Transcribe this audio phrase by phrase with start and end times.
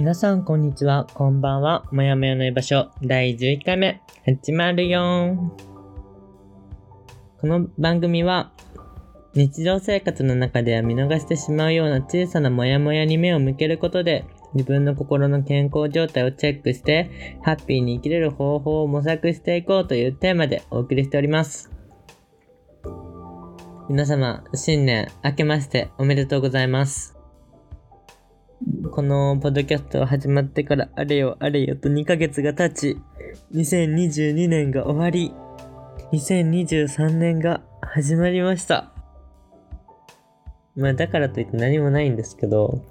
[0.00, 1.06] 皆さん、こんにちは。
[1.12, 1.84] こんばんは。
[1.92, 5.52] もやもやの居場所、第11回目、始まるよ
[7.38, 8.50] この番組は、
[9.34, 14.24] 日常生活の中では見逃してしまうような小さなモヤモヤに目を向けることで、
[14.54, 21.70] 自分の心の健康状態をチェックして、ハッピーに生きれる方法を模索していこうというテーマでお送りしております。
[23.90, 27.19] 皆様、新年明けましておめでとうございます。
[28.90, 32.96] このポッドキャスト始まってからあれよあれよと2ヶ月が経ち、
[33.54, 35.32] 2022年が終わり、
[36.12, 38.92] 2023年が始まりました。
[40.74, 42.84] まあだからといって何もないんですけど、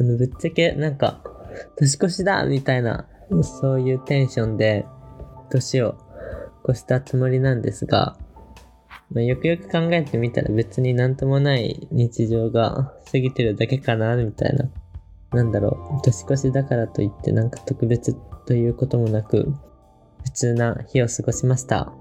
[0.00, 1.22] あのぶっちゃけなんか、
[1.76, 3.06] 年越しだみたいな、
[3.42, 4.86] そういうテンションで、
[5.50, 5.94] 年を
[6.68, 8.18] 越したつもりなんですが、
[9.12, 14.68] まあ、よくよく考えてみたら別になんともない日常が過ぎてるだけかな、みたいな。
[15.32, 18.14] なんだろう、年越しだからといってなんか特別
[18.46, 19.52] ということもなく、
[20.24, 21.92] 普通な日を過ごしました。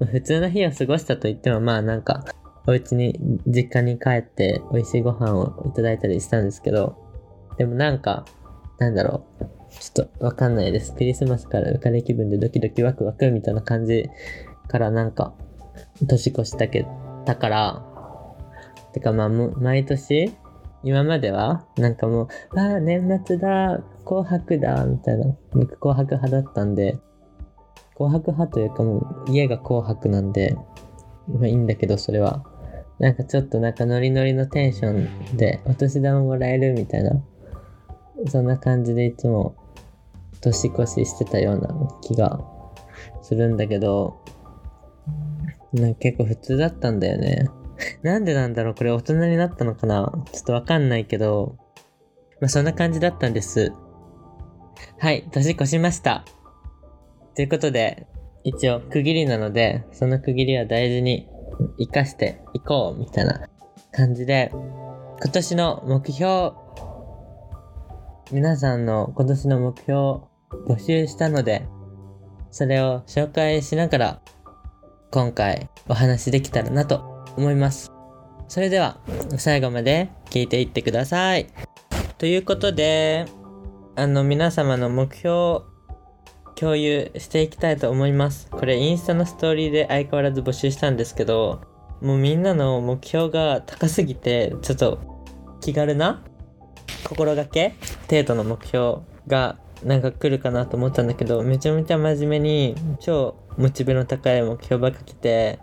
[0.00, 2.24] 普通な日を過ごしたといってもまあなんか、
[2.66, 6.96] お家に、実家に帰って美味しいご飯をいただいたりしたんですけど、
[7.56, 8.24] でもなんか、
[8.78, 9.44] なんだろう。
[9.70, 10.94] ちょっとわかんないです。
[10.94, 14.08] クリスマスから浮かれ気分でドキドキワクワクみたいな感じ
[14.68, 15.34] からなんか、
[16.06, 16.86] 年越したけ
[17.24, 17.82] たから、
[18.92, 20.34] てかまあ、毎年、
[20.84, 25.36] 今までは、なんかもう、ああ、年末だ、紅白だ、みたいな。
[25.52, 26.98] 僕紅白派だったんで、
[27.96, 30.56] 紅白派というかもう、家が紅白なんで、
[31.28, 32.44] まあいいんだけど、それは。
[32.98, 37.12] なんかちょっとなんかノリノリのテンションでお年玉もらえるみたいな、
[38.28, 39.54] そんな感じでいつも
[40.40, 41.68] 年越ししてたような
[42.02, 42.40] 気が
[43.22, 44.20] するんだけど、
[45.72, 47.48] なんか結構普通だったんだよね。
[48.02, 50.12] なんでなんだろうこれ大人になったのかな？
[50.32, 51.56] ちょっとわかんないけど、
[52.40, 53.72] まあそんな感じだったんです。
[54.98, 56.24] はい、年越しました。
[57.34, 58.06] ということで、
[58.44, 61.28] 一応区切りなので、その区切りは大事に
[61.78, 63.48] 生かしていこうみたいな
[63.92, 66.52] 感じで、今年の目標、
[68.32, 70.28] 皆さんの今年の目標を
[70.68, 71.66] 募集したので、
[72.50, 74.20] それを紹介しながら、
[75.10, 77.90] 今回お話できたらなと思います。
[78.48, 78.98] それでは、
[79.38, 81.46] 最後まで聞いていってください。
[82.18, 83.26] ということで、
[83.96, 85.60] あの、皆様の目標
[86.56, 88.48] 共有していきたいと思います。
[88.50, 91.60] これインスタのストーリーで相変わらず募集したんですけど、
[92.02, 94.98] もうみんなの目標が高すぎて、ちょっと
[95.60, 96.24] 気軽な
[97.04, 97.74] 心がけ
[98.10, 105.60] 程度の目標がなんか来るかなと思ったんだけど、めちゃめちゃ真面目に超モチベの高い目標ばっか来て、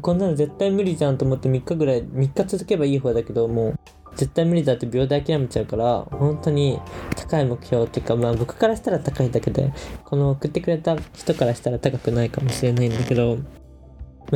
[0.00, 3.78] こんなの絶対無理じゃんと思って3日ぐらい、3日続けばいい方だけど、もう
[4.14, 6.78] 絶対無理だって秒で諦めちゃうから、本当に
[7.16, 9.72] 高い目標っていうか、まあ僕からしたら高いだけで、
[10.04, 13.44] この送ってくれた人からしたら高くないかもしれないんだけど、ま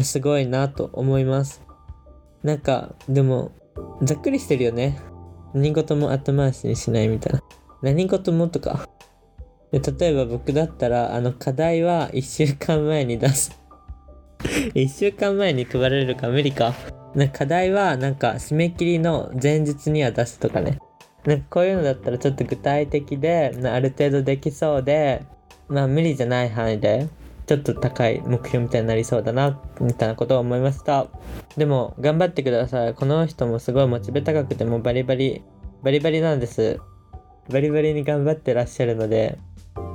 [0.00, 1.62] あ、すごいなと思います。
[2.42, 3.52] なんか、でも、
[4.02, 4.98] ざっくりしてるよね。
[5.54, 7.42] 何事も後回しにしないみたいな。
[7.82, 8.88] 何事もとか。
[9.70, 13.58] で例えば僕だったら、あの課題は1週間前に出す。
[14.74, 16.74] 1週間前に配られるか無理か。
[17.14, 20.78] な課題はなんか締め切りの前日には出すとかね。
[21.24, 25.22] なんかこういうのだったらちょっと具体的で、ある程度できそうで、
[25.68, 27.08] まあ無理じゃない範囲で、
[27.46, 31.06] ちょっと高い目標みたいになりそうだな、みたいなことを思いました。
[31.56, 32.94] でも、頑張ってください。
[32.94, 35.42] この人もすごいモチベ高くてもバリバリ、
[35.82, 36.80] バリバリなんです。
[37.50, 39.38] バリバリに頑張ってらっしゃるので、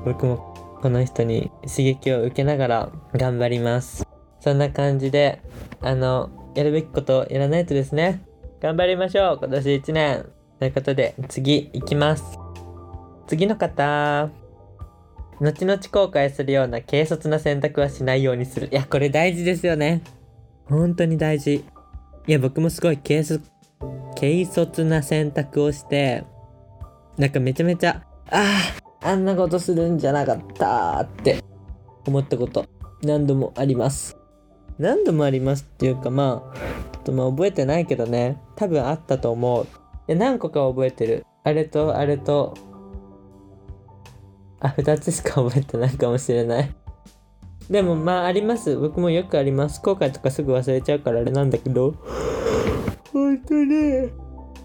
[0.05, 4.05] 僕もこの人に刺激を受けながら頑張ります。
[4.39, 5.41] そんな感じで、
[5.81, 8.23] あの、やるべきことをやらないとですね。
[8.61, 10.25] 頑張りましょう今年1年
[10.59, 12.37] ということで、次行きます。
[13.27, 14.46] 次の方。
[15.39, 18.69] 後々後悔するような軽率な選択はしないようにする。
[18.71, 20.01] いや、これ大事ですよね。
[20.65, 21.55] 本当に大事。
[21.55, 23.41] いや、僕もすごい軽率、
[24.15, 26.23] 軽率な選択をして、
[27.17, 28.61] なんかめちゃめちゃ、あ
[29.01, 31.43] あ、あんなことするんじゃなかったって
[32.05, 32.65] 思ったこと
[33.03, 34.17] 何度もあります。
[34.79, 36.57] 何度もありますっていうかまあ、
[36.93, 39.65] ちょっとまあ覚えてないけどね、多分あったと思う。
[39.65, 39.67] い
[40.11, 41.25] や何個か覚えてる。
[41.43, 42.55] あれとあれと、
[44.59, 46.73] あ、二つしか覚えてないかもしれない。
[47.69, 48.77] でもまああります。
[48.77, 49.81] 僕もよくあります。
[49.81, 51.95] 後悔とかすぐ忘れちゃうからあれなんだけど。
[53.11, 54.09] 本当ね。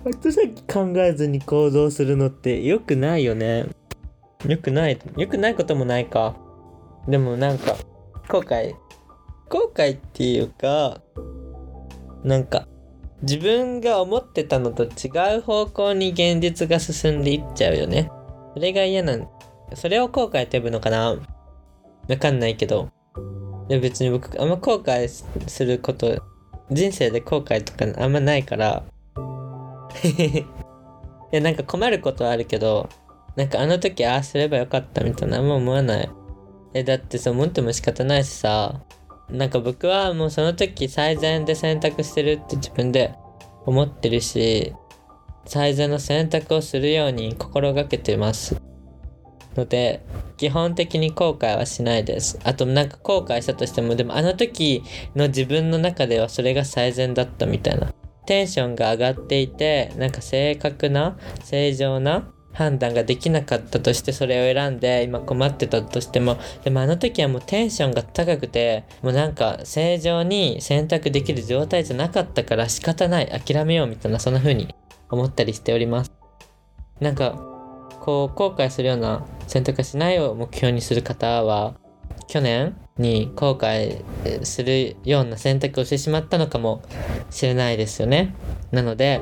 [0.05, 3.67] 後先考えずに行動するのって良くないよね。
[4.47, 4.99] 良くない。
[5.17, 6.37] 良くないこともないか。
[7.09, 7.77] でもなんか、
[8.29, 8.75] 後悔。
[9.49, 11.01] 後悔っていうか、
[12.25, 12.67] なんか、
[13.23, 18.11] 自分が思ってたのと違う方向に現実が進んでいっちゃうよね。
[18.55, 19.29] それが嫌なん
[19.77, 21.17] それを後悔って呼ぶのかな？
[22.09, 22.91] わかんないけど。
[23.69, 25.09] で別に僕あんま後悔
[25.47, 26.23] すること、
[26.71, 28.85] 人生で後悔とかあんまないから。
[30.05, 30.45] い
[31.31, 32.89] やなんか困ることはあるけど、
[33.37, 36.11] なんかあの時ああすればよかったみたいなあんま思わない。
[36.75, 38.81] え、だってそう思っても仕方ないしさ。
[39.31, 43.15] なんか僕はもうその時最善で選択してるって自分で
[43.65, 44.75] 思ってるし、
[45.47, 48.61] 最善の選択をするように心がけてます。
[49.57, 50.05] ので、
[50.37, 52.39] 基本的に後悔はしないです。
[52.45, 54.83] あとなんか後悔したとしても、でもあの時
[55.15, 57.93] の自分の中ではそれが最善だったみたいな。
[58.27, 74.75] テンションが上がっていて、なんか正確な、正常な判断ができなかったとしてそれを選んで今困ってたとしてもでもあの時はもうテンションが高くてもうなんか正常に選択できる状態じゃなかったから仕方ない諦めようみたいなそんな風に
[75.11, 76.13] 思ったりしております
[77.01, 77.52] なんか
[78.03, 81.75] こう後悔するような選択しないを目標にする方は
[82.27, 84.05] 去年に後悔
[84.45, 86.83] するような選択をしてしまったのかも
[87.31, 88.35] しれないですよね
[88.73, 89.21] なので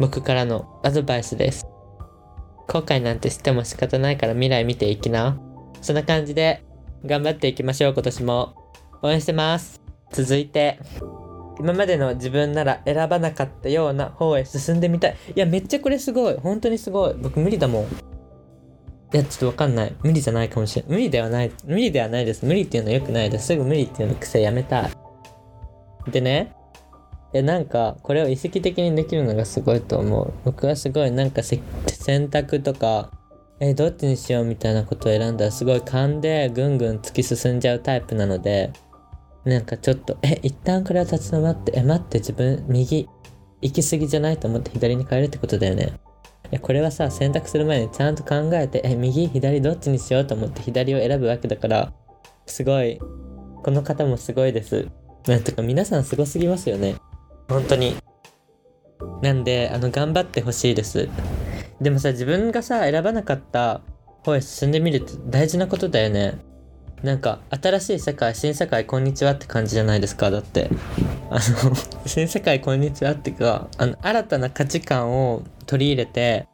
[0.00, 1.66] 僕からのアドバイスです
[2.66, 5.38] 後悔なんてしても仕方ないから未来見ていきな。
[5.80, 6.64] そんな感じで
[7.04, 8.54] 頑張っていきましょう今年も。
[9.02, 9.80] 応援してます。
[10.10, 10.80] 続いて、
[11.58, 15.16] 今までの自分なら選ばなかったような方へ進んでみたい。
[15.34, 16.36] いや、めっちゃこれすごい。
[16.36, 17.14] 本当にすごい。
[17.14, 17.84] 僕無理だもん。
[17.84, 17.86] い
[19.12, 19.94] や、ちょっとわかんない。
[20.02, 20.92] 無理じゃないかもしれない。
[20.92, 21.52] 無理ではない。
[21.64, 22.44] 無理ではないです。
[22.44, 23.46] 無理っていうのは良くないです。
[23.46, 24.90] すぐ無理っていうの癖やめたい。
[26.10, 26.56] でね、
[27.34, 33.10] いやなんかこれを意識的にできるのがすごいと思う僕はすごいなんかせ選択とか
[33.58, 38.72] えどっちにしようみたいなことを選んだらすごい勘でぐんぐん突き進んじゃうタイプなので
[39.46, 43.08] なんかちょっとえ一旦これは立ち止まってえ待って自分右
[43.62, 45.98] 行き過ぎじゃないと思って左に変えるってことだよね
[46.50, 51.92] いやこれはさ選択する前にちゃんと考えてえ右左どっちにしようと思って左を選ぶわけだから
[52.46, 54.88] すごいこの方もすごいです
[55.26, 56.96] なんとか皆さんすごすぎますよね
[57.48, 57.96] 本当に。
[59.22, 61.08] なんで、あの、頑張ってほしいです。
[61.80, 63.82] でもさ、自分がさ、選ばなかった
[64.24, 66.38] 方へ進んでみるって大事なことだよね。
[67.02, 70.70] なんか、新しい世界、新世界、こんにちはって感じじゃないですか、だって。
[71.30, 71.40] あの、
[72.06, 76.48] 新世界、こんにちはってか、あの、新たな価値観を取り入れて、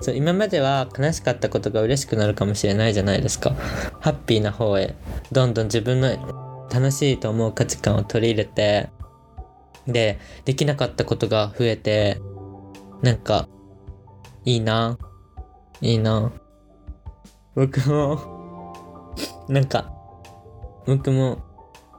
[0.00, 3.54] そう今までは悲しかったことが嬉しくなるかもしれないじゃないですか。
[4.00, 4.94] ハッピーな方へ、
[5.32, 8.90] どんどん自分の楽しいと思う価値観を取り入れて、
[9.86, 12.20] で、できなかったことが増えて、
[13.02, 13.48] なんか、
[14.44, 14.98] いいな。
[15.80, 16.30] いいな。
[17.54, 18.35] 僕も、
[19.48, 19.92] なんか、
[20.86, 21.38] 僕も、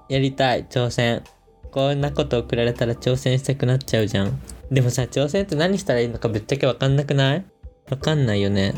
[0.10, 1.24] やりたい、挑戦。
[1.72, 4.42] こんなこと送られたら挑戦したくなっちゃうじゃん。
[4.72, 7.46] でもさ、挑戦って何したらいいのかぶっちゃけわかんなくない？
[7.89, 8.74] わかんないよね。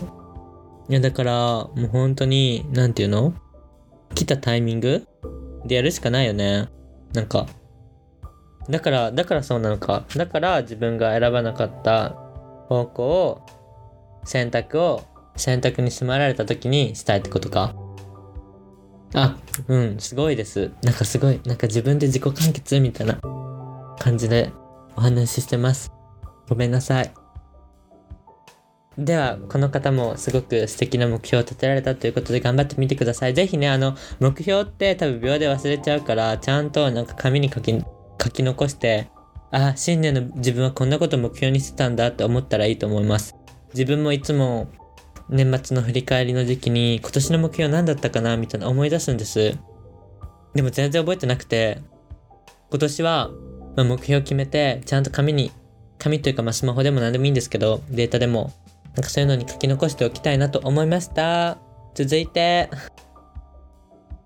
[0.87, 3.33] いや、だから、もう本当に、なんていうの？
[4.15, 5.07] 来たタイミング？
[5.65, 6.67] でやるしかないよね。
[7.13, 7.47] なんか、
[8.69, 10.05] だから、だからそうなのか。
[10.15, 12.09] だから自分が選ばなかった
[12.67, 13.41] 方向を、
[14.25, 15.03] 選択を
[15.35, 17.75] 選択に迫られた時にしたいってことか。
[19.13, 19.37] あ、
[19.67, 20.71] うん、すごいです。
[20.83, 23.19] なんかすごい、なんか自分で自己完結みたいな
[23.99, 24.51] 感じで
[24.95, 25.91] お話ししてます。
[26.47, 27.11] ごめんなさい。
[28.97, 33.33] では、この方もすごく素敵な目標を立てられたということで頑張ってみてください。
[33.33, 39.09] ぜひね、あの、目標って多分秒で忘れちゃうから、ちゃんとなんか紙に書き、書き残して、
[39.51, 43.35] あ、新年の自分はこんなこと目標にしてたんだって思ったらいいと思います。
[43.73, 44.67] 自分もいつも
[45.29, 49.57] 年末の振り返りの時期に今年の目標何だったかなみたいな思い出すんです。
[50.55, 51.81] でも全然覚えてなくて、
[52.69, 53.29] 今年は、
[53.75, 55.51] ま、目標を決めて、ちゃんと紙に、
[55.99, 58.53] 紙というかまスマホでも何でもいいんですけど、データでも、
[58.95, 61.59] なんかそういうのに書き残しておきたいなと思いました。
[61.93, 62.69] 続いて、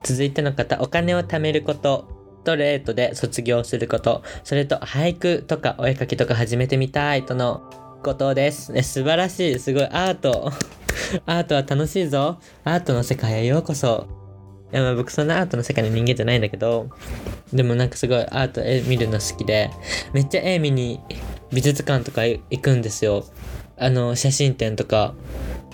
[0.04, 2.24] 続いての方、お金を貯めること。
[2.44, 4.22] ストレートで卒業すること。
[4.44, 7.62] それと俳句とかお絵描きとか始めてみたいとの
[8.04, 8.74] ことです。
[8.74, 9.60] ね、素晴らしい。
[9.60, 9.86] すごい。
[9.86, 10.52] アート。
[11.26, 12.40] アートは楽しいぞ。
[12.64, 14.08] アートの世界へようこそ。
[14.72, 16.90] いやまあ僕そんなアートの世界の人間じゃないんだけど、
[17.54, 19.70] でもなんかすごいアート絵見るの好きで、
[20.14, 21.00] めっちゃ絵見に
[21.52, 23.26] 美術館とか行くんですよ。
[23.78, 25.14] あの、写真展とか、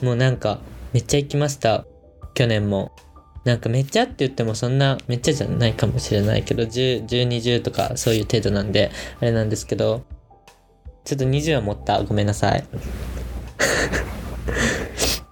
[0.01, 0.59] もうなんか
[0.93, 1.85] めっちゃ行きました。
[2.33, 2.91] 去年も。
[3.45, 10.03] なんかめっちゃって言ってもそんなめっちゃじゃないかもしれないけど、10、10、20とかそういう程度なんで、あれなんですけど、
[11.05, 12.03] ちょっと20は持った。
[12.03, 12.63] ごめんなさい。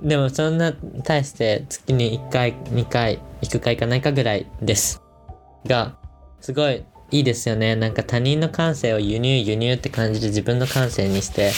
[0.01, 0.74] でもそんな
[1.04, 5.01] 大して月に1回、2回行くか行かないかぐらいです。
[5.66, 5.98] が、
[6.39, 7.75] すごいいいですよね。
[7.75, 11.51] なんか他人の感性を輸入輸入って感じで自分の感性にして、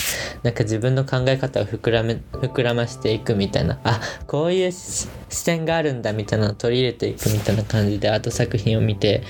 [0.44, 3.80] なんか自分の考え方を膨らめ、膨らましていくみたいな。
[3.84, 5.08] あ、こういう視
[5.44, 9.24] 点があるんだみたいなのを取り入れていくみたいな感じでアート作品を見て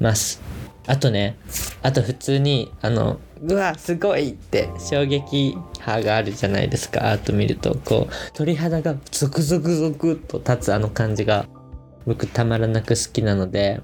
[0.00, 0.40] ます。
[0.86, 1.36] あとね、
[1.82, 7.76] あと普通に、あの、うわ、すごいって衝撃波があるじゃないですか、アート見ると。
[7.84, 11.46] こう、鳥肌がゾクゾクゾクと立つあの感じが、
[12.06, 13.80] 僕たまらなく好きなので、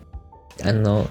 [0.64, 1.08] あの、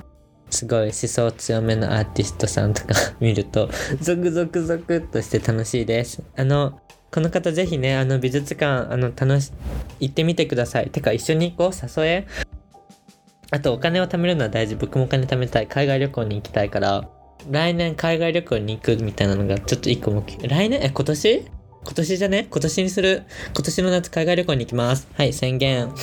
[0.50, 3.70] すごい思想強めのアーティストさんとか 見ると、
[4.00, 6.24] ゾクゾクゾクとして楽しいです。
[6.36, 6.80] あの、
[7.14, 9.52] この方ぜひね、あの美術館、あの、楽し、
[10.00, 10.90] 行ってみてください。
[10.90, 12.28] てか一緒に行こう、誘え。
[13.52, 14.76] あとお金を貯めるのは大事。
[14.76, 15.68] 僕もお金貯めたい。
[15.68, 17.10] 海外旅行に行きたいから、
[17.50, 20.48] 来年海外旅行に行くみたいなのがちょっと一個目標。
[20.48, 20.80] 来年？
[20.82, 21.46] え、今年？
[21.84, 22.48] 今年じゃね？
[22.50, 23.24] 今年にする？
[23.54, 25.08] 今年の夏海外旅行に行きます。
[25.16, 25.94] はい、宣言。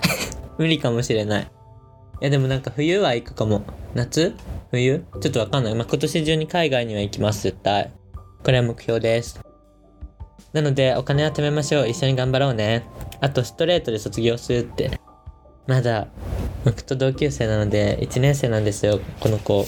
[0.58, 1.42] 無理かもしれない。
[1.42, 3.62] いやでもなんか冬は行くかも。
[3.94, 4.34] 夏？
[4.70, 5.02] 冬？
[5.22, 5.74] ちょっとわかんない。
[5.74, 7.90] まあ、今年中に海外には行きます、絶対。
[8.44, 9.40] これは目標です。
[10.52, 11.88] なので、お金は貯めましょう。
[11.88, 12.84] 一緒に頑張ろうね。
[13.20, 15.00] あと、ストレートで卒業するって。
[15.66, 16.08] まだ、
[16.64, 19.64] 僕と同級生なので、1年生なんですよ、この子。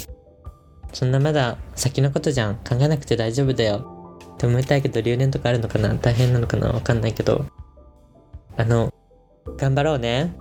[0.92, 2.56] そんなまだ先のことじゃん。
[2.56, 4.18] 考えなくて大丈夫だよ。
[4.34, 5.94] って思いたいけど、留年とかあるのかな？
[5.94, 6.68] 大変なのかな？
[6.68, 7.46] わかんないけど。
[8.56, 8.92] あの、
[9.56, 10.34] 頑張ろうね。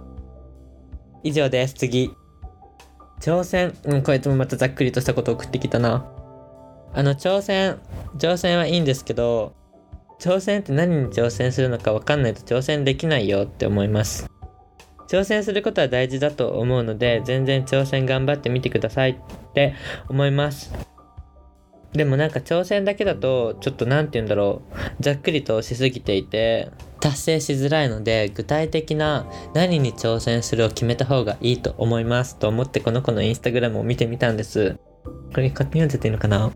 [1.24, 1.76] 以上です。
[1.76, 2.12] 次。
[3.22, 3.78] 挑戦。
[3.84, 6.12] うん、こいつもまたざっくりとしたことを送ってきたな。
[6.94, 7.80] あの、挑戦。
[8.18, 9.54] 挑戦はいいんですけど、
[10.20, 14.30] 挑戦って何に挑戦するのかわかんないと挑戦できないよって思います。
[15.12, 19.76] 挑戦することは大事だと思うので、全然挑戦頑張ってみてくださいって
[20.08, 20.74] 思います。
[21.92, 25.04] でもなんか挑戦だけだと、ちょっと何て言うんだろう。
[25.04, 34.78] ざっくりとしすぎていて、達成しづらいので、具体的な何に挑戦するを決めた方がいいと思いますと思ってこの子のインスタグラムを見てみたんです。
[35.34, 36.54] これ勝手に読んでていいのかな？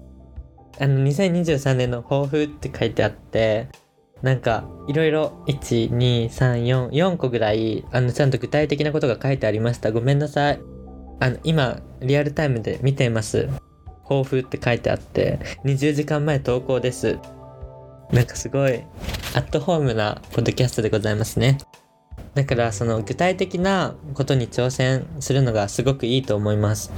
[0.79, 3.67] あの、2023年の抱負って書いてあって、
[4.21, 9.91] なんか、いろいろ、1、2、3、4、4個ぐらい、あの、ちゃんと具体的なことが書いてありました。
[9.91, 10.59] ごめんなさい。
[11.19, 13.49] あの、今、リアルタイムで見ています。
[14.03, 17.19] 抱負って書いてあって、20時間前投稿です。
[18.11, 18.83] なんかすごい、
[19.33, 21.57] アットホームなポッドキャストでございますね。
[22.35, 26.93] だから、その具体的なことに挑戦するのがすごくいいと思います。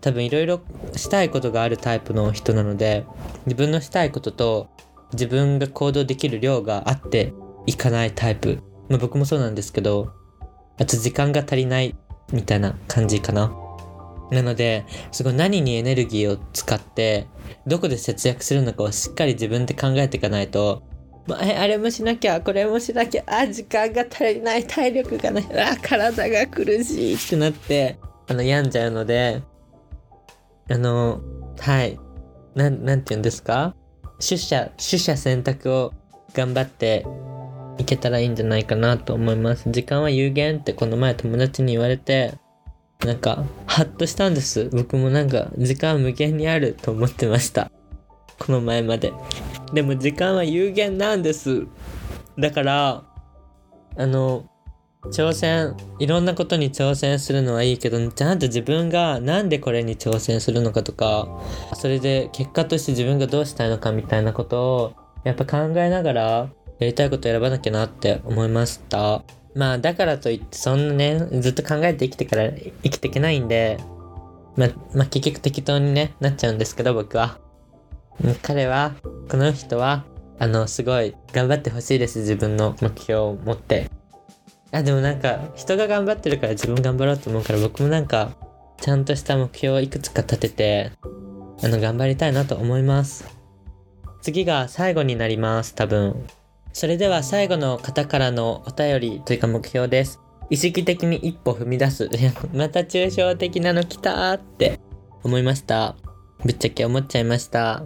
[0.00, 0.60] 多分いろいろ
[0.96, 3.04] したいことがあるタイプの人なので、
[3.46, 4.70] 自分のしたいことと
[5.12, 7.32] 自分が行動できる量があって
[7.66, 8.58] いかないタイプ。
[8.88, 10.12] まあ、僕もそうなんですけど、
[10.78, 11.96] あと時間が足りない
[12.32, 13.52] みたいな感じかな。
[14.30, 17.26] なので、すごい何にエネルギーを使って、
[17.66, 20.82] どこで節約するのかをしっかり自分で考えていかないと、
[21.26, 27.98] まあ、あれもしなきゃ、これもしなきゃ、あ、時間が足りない、体力がない、あ、体が苦しいってなって、
[28.28, 29.42] あの、病んじゃうので、
[30.70, 31.20] あの、
[31.58, 31.98] はい。
[32.54, 33.74] な、なんて言うんですか？
[34.20, 35.92] 取捨、取捨選択を
[36.34, 37.06] 頑張って
[37.78, 39.70] いけたらいいんじゃないかなと思います。
[39.70, 42.34] 時間は有限ってこの前友達に言われて、
[43.04, 44.68] なんか、ハッとしたんです。
[44.72, 47.70] 僕もなんか、時間無限にあると思ってました。
[48.38, 49.12] この前まで。
[49.72, 51.66] でも時間は有限なんです。
[52.38, 53.04] だから、
[53.96, 54.49] あの、
[55.08, 61.26] 挑戦、いろんなことに挑戦するのはいいけど、ちゃんと自分がなんでこれに挑戦するのかとか、
[61.74, 64.92] それで結果として自分がどうしたいのかみたいなことを、
[65.24, 66.22] やっぱ考えながら、
[66.78, 69.22] やりたいこと選ばなきゃなって思いました。
[69.54, 73.78] まあ、だからといって、そんなね、ずっと考えて生きてから生きていけないんで、
[74.56, 77.38] ま、まあ、結局適当にね、なっちゃうんですけど、僕は。
[78.42, 78.92] 彼は、
[79.30, 80.04] この人は、
[80.38, 82.20] あの、すごい頑張ってほしいです。
[82.20, 83.90] 自分の目標を持って。
[84.72, 88.36] あ、でもなんか、人が頑張ってるから自分頑張ろうと思うから、僕もなんか、
[88.80, 90.92] ちゃんとした目標をいくつか立てて、
[91.62, 93.24] あの、頑張りたいなと思います。
[94.22, 96.26] 次が最後になります、多分。
[96.72, 100.20] それでは最後の方からのお便りというか目標です。
[100.50, 102.08] 意識的に一歩踏み出す。
[102.54, 104.80] また抽象的なの来たーって
[105.22, 105.96] 思いました。
[106.44, 107.82] ぶっちゃけ思っちゃいました。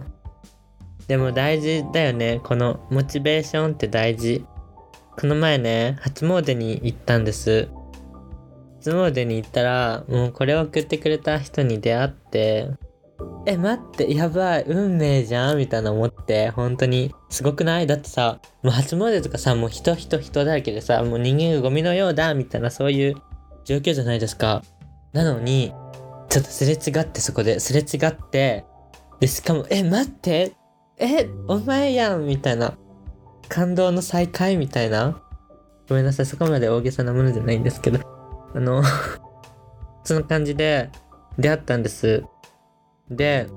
[1.07, 2.41] でも大事だよね。
[2.43, 4.45] このモチベーションって大事。
[5.19, 7.69] この前ね、初詣に行ったんです。
[8.79, 12.69] 初詣に行ったら、もうこれを送ってくれた人に出会って、
[13.45, 17.87] え、待って、やばい、運命じゃんみたいな思って、本当に、すごくない？
[17.87, 23.15] だってさ、もう初詣とかさ、もう人人人だらけでさ、もう人間がゴミのようだ、みたいなそういう
[23.63, 24.63] 状況じゃないですか。
[25.13, 25.73] なのに、
[26.29, 28.65] ちょっとすれ違ってそこで、すれ違って、
[29.21, 30.51] で、しかも、え、待って
[30.97, 32.73] え、お前やんみたいな。
[33.49, 35.21] 感動の再会みたいな？
[35.87, 37.99] ごめんなさい、そこまで大げさなものじゃないんですけど。
[38.53, 38.83] あの
[40.03, 40.89] その感じで
[41.37, 42.23] 出会ったんです。
[43.09, 43.47] で、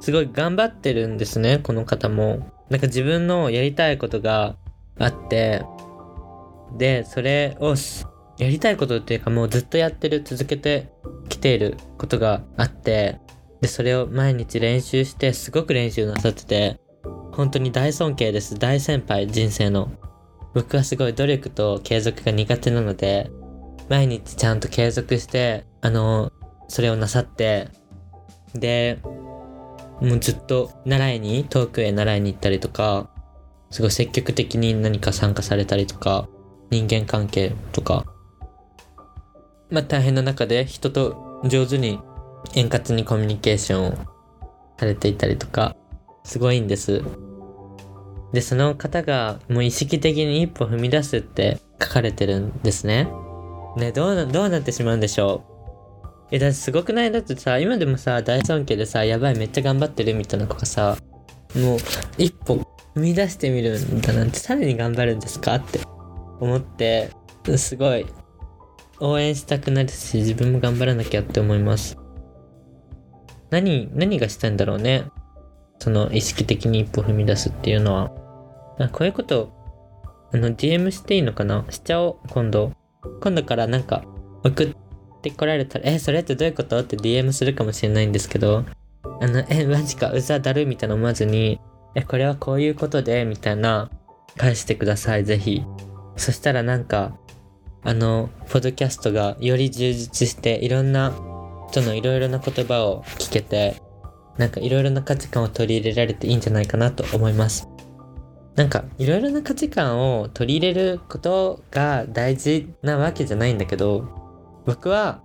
[0.00, 2.50] すごい頑張ってるんですね、この方も。
[2.70, 4.56] なんか自分のやりたいことが
[4.98, 5.62] あって、
[6.78, 7.74] で、それを
[8.38, 10.88] やりたいことっていうかもうずっとやってる、続けて
[11.28, 13.20] きていることがあって、
[13.60, 16.80] で、それを毎日練習して、すごく練習なさってて、
[17.40, 18.58] 本当に大尊敬です。
[18.58, 19.90] 大先輩、人生の。
[20.52, 23.30] 僕はすごい努力と継続が苦手なので、
[23.88, 26.32] 毎日ちゃんと継続して、あの、
[26.68, 27.68] それをなさって、
[28.52, 28.98] で、
[30.02, 33.08] もうずっと習いに、遠くへ習いに行ったりとか、
[33.70, 36.28] すごい積極的に何か参加されたりとか、
[36.70, 38.04] 人間関係とか、
[39.70, 42.00] まあ大変な中で人と上手に
[42.54, 43.94] 円滑にコミュニケーションを
[44.78, 45.74] されていたりとか、
[46.22, 47.02] すごいんです。
[48.32, 53.08] で、その方がもう意識的に一歩踏み出すって書かれてるんですね。
[53.76, 55.50] ね、どうな、どうなってしまうんでしょう。
[56.32, 57.10] え、だってすごくない？
[57.10, 60.96] だってさ、今でもさ、大尊敬でさ、やばいめっちゃ頑張ってるみたいな子がさ、
[61.56, 61.78] もう
[62.18, 62.56] 一歩
[62.94, 65.56] 踏み出してみるんだなんてさらに頑張るんですか？
[65.56, 65.80] って
[66.38, 67.10] 思って、
[67.56, 68.06] すごい
[69.00, 71.96] 応援したくなるし、自分も頑張らなきゃって思います。
[73.50, 75.06] 何、何がしたいんだろうね？
[75.80, 78.12] その意識的に一歩踏み出すっていうのは。
[78.84, 79.52] あこういうこと、
[80.32, 81.64] あの、DM していいのかな？
[81.70, 82.72] しちゃおう、今度。
[83.20, 84.04] 今度からなんか、
[84.44, 84.74] 送っ
[85.22, 86.78] てこられたら、え、それってどういうこと？
[86.78, 88.64] って DM するかもしれないんですけど、
[89.20, 91.60] あの、え、マジか、うざだるみたいな思わずに、
[91.94, 93.90] え、これはこういうことで、みたいな、
[94.36, 95.64] 返してください、ぜひ。
[96.16, 97.16] そしたらなんか、
[97.82, 101.12] あの、ポッドキャストがより充実して、いろんな
[101.70, 103.82] 人のいろいろな言葉を聞けて、
[104.38, 107.68] なんかいろいろな価値観を取り入れられていいんじゃないかなと思います。
[108.60, 114.06] なんかいろいろな価値観を取り入れることが大事なわけじゃないんだけど、
[114.66, 115.22] 僕は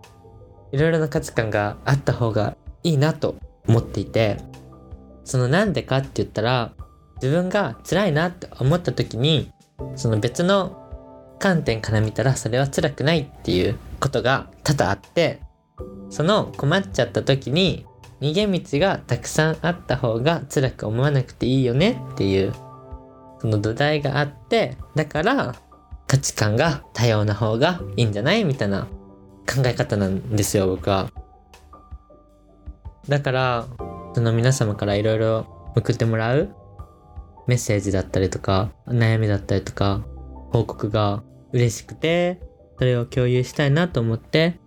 [0.71, 3.35] いろいろな価値観があった方がいいなと
[3.67, 4.37] 思っていて、
[5.25, 6.71] そのなんでかって言ったら、
[7.21, 9.51] 自分が辛いなって思った時に、
[9.97, 15.41] その別の観点から見たらそれは辛くないっていうことが多々あって、
[16.09, 17.85] その困っちゃった時に
[18.21, 22.53] 逃げ道がたくさんあった方が辛く思わなくていいよねっていう
[23.45, 25.55] その土台があってだから
[26.07, 28.87] 価値観が多様な方がいいんじゃないみたいな
[29.47, 31.11] 考え方なんですよ僕は。
[33.07, 33.67] だから
[34.15, 36.55] その皆様からいろいろ送ってもらう
[37.45, 40.03] メッセージだったりとか悩みだったりとか
[40.51, 42.41] 報告が嬉しくて
[42.79, 44.59] それを共有したいなと思って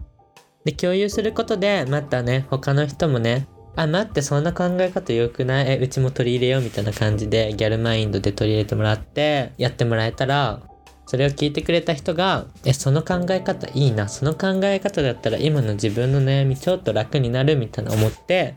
[0.64, 3.49] で、共有することで、またね、他の人もね、
[3.83, 5.73] あ、待って、そんな考え方良くない？
[5.75, 10.62] え、うちも取り入れようみたいな感じで、ギャルマインドで取り入れてもらって、やってもらえたら、
[11.07, 18.57] それを聞いてくれた人が、え、その考え方いいな、その考え方だったら今の自分の悩みちょっと楽になるみたいな思って、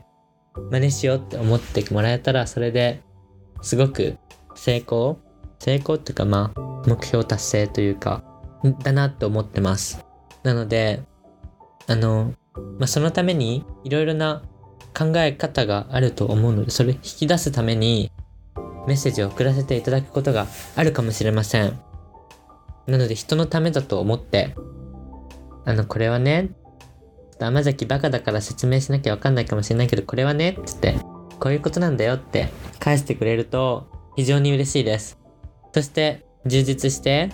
[0.70, 3.00] 真似しようって思ってもらえたら、それで
[3.62, 4.18] すごく
[4.54, 5.18] 成功
[5.60, 8.24] 成功っていうかまあ、目標達成というか、
[8.82, 10.04] だなって思ってます。
[10.42, 11.04] なので、
[11.86, 12.34] あの、
[12.78, 14.42] まあ、そのためにいろいろな
[14.96, 18.10] 考え方があると思うので、それ引き出すために
[18.86, 21.78] メッセージを送らせていただくことがあるかもしれません。
[22.86, 24.54] なので人のためだと思って、
[25.64, 26.50] あの、これはね、
[27.38, 30.96] 甘崎バカだから説明しなきゃわかんないかもしれないけど、これはね、って言って、
[31.38, 35.18] こういうことなんだよって返してくれると非常に嬉しいです。
[35.72, 37.30] そして、充実して、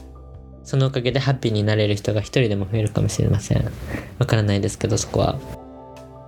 [0.64, 3.64] そのおかげでハッピーになれる人が一人でも増えるかもしれません。
[4.18, 5.38] わからないですけど、そこは。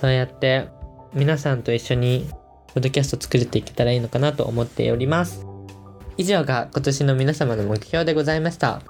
[0.01, 0.69] そうやって、
[1.15, 2.29] 皆さんと一緒に、
[2.75, 5.45] ポッドキャスト作れていけたらいいのかなと思っております。
[6.17, 8.83] 以上が今年の皆様の目標でございました。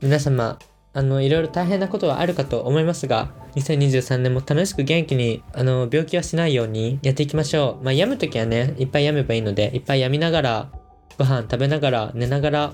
[0.00, 0.58] 皆様、
[0.94, 7.84] あの、いろいろ大変なことはあるかと思いますが、2023年も楽しく元気に、あの、病気はしないようにやっていきましょう。
[7.84, 10.72] まあ、病むときはね、いっぱい病めばいいので、いっぱい病みながら、
[11.18, 12.72] ご飯食べながら、寝ながら、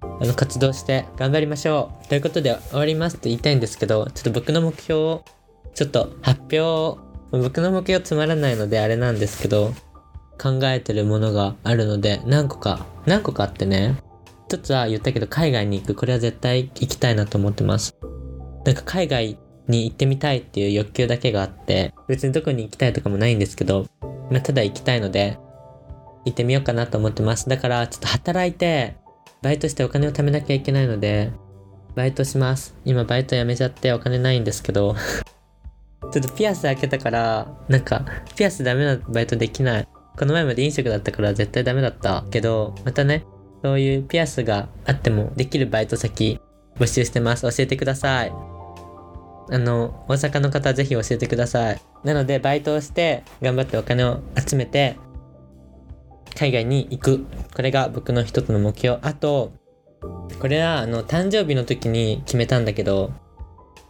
[0.00, 2.08] あの、活動して頑張りましょう。
[2.08, 5.24] ということで、終わりますって言いたいんですけど、ちょっと僕の目標を、
[5.74, 9.74] ちょっと発表を、僕の目標つまらないのであれなんですけど、
[10.40, 13.96] 考えてるものがあるので、何個か、何個かあってね、
[14.46, 15.94] 一つは言ったけど海外に行く。
[15.94, 17.96] これは絶対行きたいなと思ってます。
[18.64, 23.86] なんか海外に行ってみたいっていう欲求だけがあって、別にどこに行きたいとかもないんですけど、
[24.30, 25.38] まあ、ただ行きたいので、
[26.24, 27.48] 行ってみようかなと思ってます。
[27.48, 28.96] だから、ちょっと働いて、
[29.42, 31.30] バイトしてお金を貯めなきゃいけないので、
[31.94, 32.74] バイトします。
[32.84, 34.96] 今バイト辞めちゃってお金ないんですけど、
[36.12, 38.04] ちょっとピアス開けたから、なんか、
[38.36, 39.88] ピアスダメなバイトできない。
[40.18, 43.24] この前まで飲食だったから絶対ダメだったけど、またね、
[43.62, 46.40] そういうピアスがあってもできるバイト先
[46.78, 47.42] 募集してます。
[47.42, 48.32] 教えてください。
[49.50, 51.80] あの、大阪の方ぜひ教えてください。
[52.04, 54.96] なので、バイトをして、頑張ってお金を集めて、
[56.36, 57.26] 海外に行く。
[57.54, 58.98] これが僕の一つの目標。
[59.02, 59.52] あと、
[60.40, 63.12] これは、あの、誕生日の時に決めたんだけど、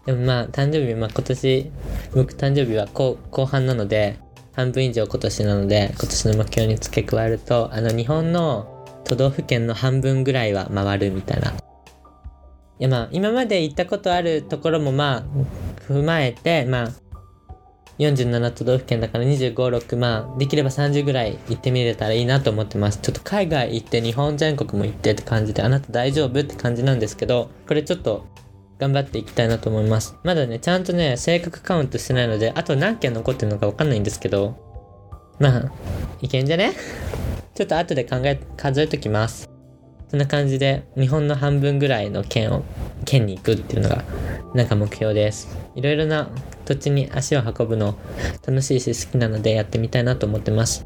[0.08, 1.70] でもまあ、誕生日、まあ今年、
[2.14, 4.18] 僕誕生日は後後半なので、
[4.54, 11.50] 半分以上今年なので、今年の目標に付け加えると、あの、日本の都道府県の半分ぐらいは回るみたいな。
[11.50, 11.54] い
[12.78, 15.24] やまあ、今まで行ったことあるところもまあ、
[15.86, 16.88] 踏まえて、まあ、
[17.98, 22.98] 47都道府県だから25、6、まあ、できれば30ぐらい行ってみれたらいいなと思ってます。
[23.02, 28.24] ちょっと海外行って日本全国も行ってって感じで、あなた大丈夫って感じなんですけど、これちょっと
[28.78, 30.16] 頑張っていきたいなと思います。
[30.22, 34.56] まだね、ちゃんとね、正確カウントしてないので、あと何件残ってるのかわかんないんですけど、
[35.38, 35.72] まあ、
[36.20, 36.72] いけんじゃね？
[37.54, 39.50] ちょっと後で考え、数えときます。
[40.08, 42.62] そんな感じで、日本の半分ぐらいの県を、
[43.04, 44.04] 県に行くっていうのが、
[44.54, 45.48] なんか目標です。
[45.74, 46.28] いろいろな
[46.64, 47.96] 土地に足を運ぶの
[48.46, 50.84] 楽しいし好きなのでやってみたいなと思ってます。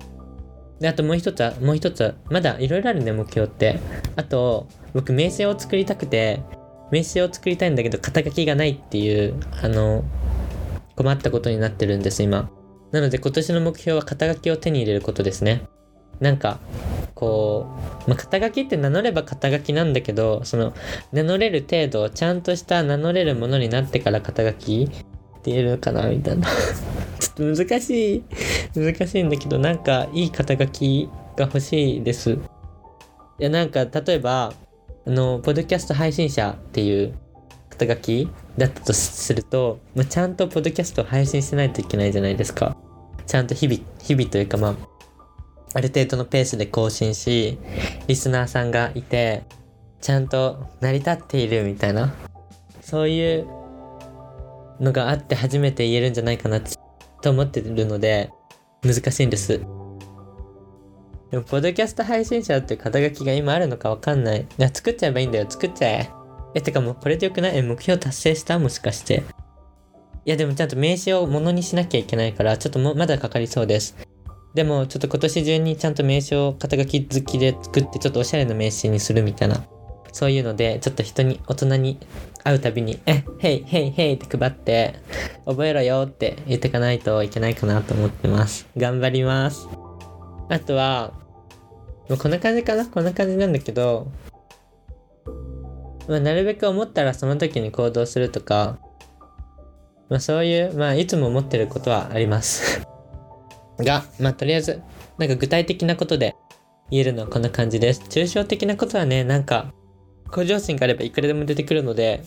[0.81, 3.79] で、あともう一つは、もう一つは、まだいろいろあるね、目標って。
[4.17, 6.41] あと、僕名刺を作りたくて、
[6.93, 10.05] 名刺を作りたいんだけど、肩書きがないっていう、あの、
[10.95, 12.51] 困ったことになってるんです、今。
[12.93, 15.63] なので今年の目標は肩書きを手に入れることですね。
[16.21, 16.61] なんか、
[17.15, 17.67] こ
[18.07, 20.75] う、まあ、肩書きって名乗れば肩書きなんだけど、その、
[21.13, 26.47] 名乗れる程度、ちゃんとした名乗れるものになってから肩書きって言えるのかなみたいな。
[27.19, 28.25] ちょっと難しい、
[28.77, 32.33] 難しいんだけど、なんかいい肩書きが欲しいです。
[32.33, 32.39] い
[33.39, 34.53] や、なんか、例えば、
[35.07, 37.15] あの、ポッドキャスト配信者っていう
[37.71, 42.77] 肩書きだったとすると、まあ、ちゃんとポッドキャストを配信しないといけないじゃないですか。
[43.27, 44.77] ちゃんと日々、日々というかまあ、
[45.75, 47.59] ある程度のペースで更新し、
[48.07, 49.45] リスナーさんがいて、
[50.01, 52.15] ちゃんと成り立っているみたいな、
[52.81, 53.47] そういう
[54.81, 56.61] のがあって初めて言えるんじゃないかな
[57.23, 58.31] と思ってるので、
[58.83, 59.61] 難しいんです。
[61.33, 64.43] でも、ポッドキャスト配信者って肩書きが今あるのかわかんない。
[64.43, 65.47] いや、作っちゃえばいいんだよ。
[65.49, 66.11] 作っちゃえ。
[66.55, 67.57] え、てかもうこれでよくない？
[67.57, 68.59] え、目標達成した？
[68.59, 69.23] もしかして。
[70.27, 73.97] いや、でもちゃんと名刺をものにしなきゃいけないから、ちょっともまだかかりそうです。
[74.53, 79.65] でも、ちょっと今年中にちゃんと名刺を肩書き好きで作って、ちょっとおしゃれな名刺にするみたいな。
[80.13, 81.99] そういうので、ちょっと人に、大人に
[82.45, 84.97] 会うたびに、え、へい、へい、へいって配って、
[85.47, 88.69] 覚えろよって言ってかないといけないかなと思ってます。
[88.77, 89.67] 頑張ります。
[90.51, 91.15] あとは、
[92.09, 92.87] もうこんな感じかな？
[92.87, 94.11] こんな感じなんだけど、
[96.09, 98.79] まあ、なるべく思ったらその時に行動するとか、
[100.09, 102.83] まあそういう、まあいつも思ってることはあります。
[103.79, 104.83] が、まあとりあえず、
[105.19, 106.35] なんか具体的なことで
[106.91, 108.03] 言えるのはこんな感じです。
[108.09, 109.73] 抽象的なことはね、なんか、
[110.31, 112.23] 向上心があればいくらでも出てくるので、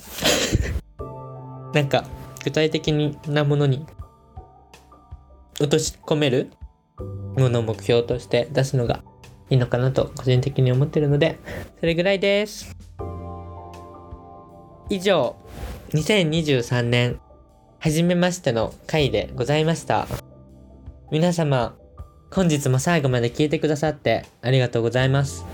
[1.73, 2.05] なんか、
[2.43, 2.93] 具体的
[3.27, 3.85] なものに
[5.59, 6.51] 落とし込める
[7.37, 9.03] ものを目標として出すのが
[9.49, 11.37] いいのかなと個人的に思ってるので、
[11.79, 12.75] それぐらいです。
[14.89, 15.35] 以上、
[15.91, 17.19] 2023年、
[17.79, 20.07] 初めましての回でございました。
[21.11, 21.75] 皆様、
[22.31, 25.45] 本日も最後まで聞いてくださってありがとうございます。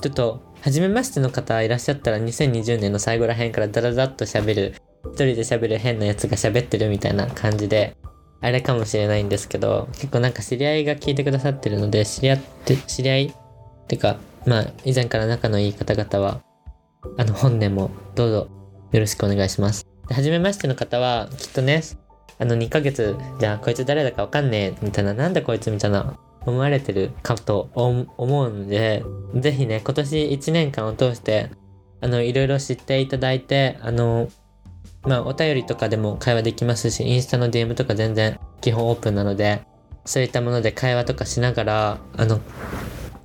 [0.00, 4.74] ちょっと、初めましての方いらっしゃったら2020年の最後らへんからダラダッと喋る、
[5.06, 7.96] 一人で喋る変なやつが喋ってるみたいな感じで、
[8.40, 13.34] あれかもしれないんですけど、結構なんか知り合いが聞いてくださってるので、知り合って、知り合い
[13.90, 16.42] てか、まあ、以前から仲のいい方々は、
[17.18, 18.48] あの、本年もどうぞ
[18.92, 19.86] よろしくお願いします。
[20.08, 21.82] で初めましての方は、きっとね、
[22.38, 31.50] あの2ヶ月、じゃあこいつ誰だかわかんねえ、みたいな、なんだこいつみたいな思われてるかと思うので、ぜひね、今年1年間を通して、
[32.00, 34.28] あの、いろいろ知っていただいて、あの、
[35.02, 39.62] まあ、お便りとかでも会話できますし、インスタの DM とか全然基本オープンなので、
[40.04, 42.40] そういったもので会話とかしながら、あの、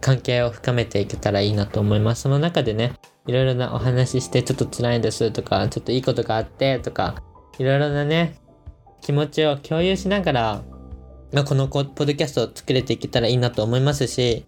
[0.05, 2.21] 関係を深めていけたらいいなと思います。
[2.21, 2.93] その中でね、
[3.25, 7.23] いろいろなお話ししてちょっと辛いですとか、ちょっといいことがあってとか、
[7.57, 8.35] いろいろなね、
[9.01, 10.61] 気持ちを共有しながら、
[11.33, 14.45] まあ、このポッドキャストを作れていけたらいいなと思いますし、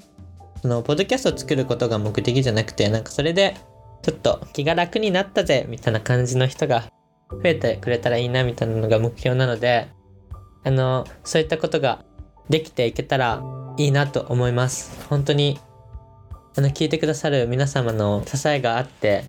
[0.62, 3.58] その、ポッドキャストを作ることが目的じゃなくて、なんかそれで、
[4.04, 6.84] ちょっと気が楽になったぜ、みたいな感じの人が
[7.32, 9.88] 増えてくれたらいいな、みたいなのが目標なので、
[10.64, 12.06] あの、そういったことが
[12.48, 13.42] できていけたら
[13.78, 15.08] いいなと思います。
[15.08, 15.60] 本当に、
[16.56, 19.26] あの、聞いてくださる皆様の支えがあって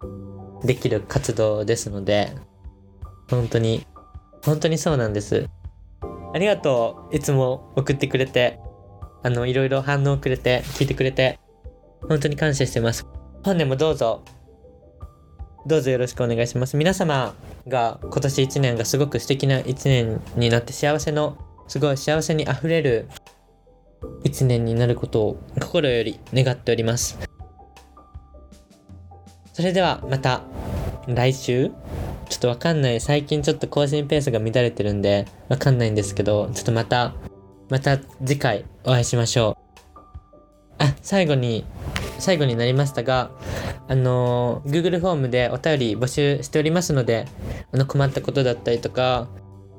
[0.64, 2.32] できる活動ですので、
[3.30, 3.87] 本当に、
[4.44, 5.48] 本当にそうなんです。
[6.34, 7.16] ありがとう。
[7.16, 8.58] いつも送ってくれて、
[9.22, 11.38] あの、いろいろ反応くれて、聞いてくれて、
[12.08, 13.06] 本当に感謝してます。
[13.44, 14.24] 本年もどうぞ、
[15.66, 16.76] どうぞよろしくお願いします。
[16.76, 17.34] 皆様
[17.66, 23.08] が今年1年がすごく素敵な1年になって幸せの、すごい幸せに溢れる
[24.24, 27.18] 1年になることを心より願っております。
[29.52, 30.42] それではまた
[31.08, 31.70] 来週
[32.28, 33.00] ちょっとわかんない。
[33.00, 37.14] 最近ちょっと更新ペースが乱れてるんでわかんないんですけど、ちょっとまた、
[37.70, 39.68] また次回お会いしましょう。
[40.78, 41.64] あ、最後に、
[42.18, 43.30] 最後になりましたが、
[43.88, 47.26] あの、Google フォームでお便り募集しておりますので、
[47.72, 49.28] あの困ったことだったりとか、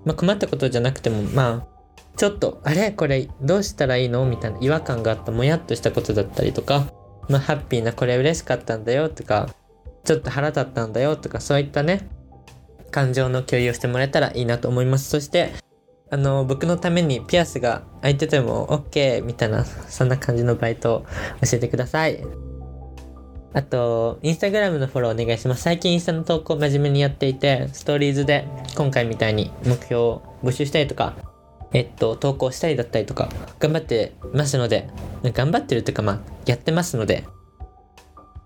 [0.06, 1.79] まあ、困ったことじゃなくても、まあ、
[2.20, 2.92] ちょっと、あれ？
[2.92, 4.26] これどうしたらいいの？
[4.26, 6.92] みたいな違和感があった、もやっとしたことだったりとか、
[7.30, 9.48] まあ、ハッピーなこれ嬉しかったんだよとか、
[10.04, 12.10] ちょっと腹立ったんだよとか、そういったね、
[12.92, 15.10] 感情の共有をしてもらえたらいいなと思います。
[15.10, 15.54] そして、
[16.12, 21.02] あの、僕のためにピアスが開いてても OK みたいな、そんな感じのバイトを
[21.42, 22.22] 教えてください。
[23.54, 25.62] あと、インスタグラムのフォローお願いします。
[25.62, 31.16] 最近インスタの投稿真面目にやっていて、ストーリーズで今回みたいに目標を募集したりとか、
[31.74, 33.30] えっと、投稿したりだったりとか、
[33.60, 34.90] 頑張ってますので、
[35.24, 37.26] 頑張ってるというか、まあ、やってますので、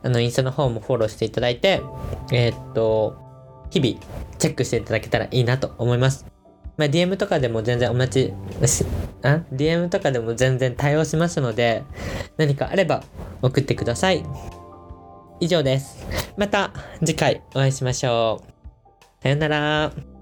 [0.03, 1.81] あの、インスタの方もフォローしていただいて、
[2.31, 3.17] えっと、
[3.69, 3.99] 日々
[4.37, 6.25] チェックしていただけたらいいなと思います。
[6.75, 8.33] まあ、DM とかでも全然同じ、
[9.21, 11.83] あ ?DM とかでも全然対応しますので、
[12.37, 13.03] 何かあれば
[13.41, 14.23] 送ってください。
[15.39, 16.05] 以上です。
[16.37, 18.43] また次回お会いしましょ
[19.19, 19.23] う。
[19.23, 20.12] さよなら。